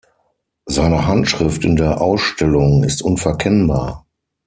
[0.65, 4.07] Seine Handschrift in der Ausstellung ist unverkennbar.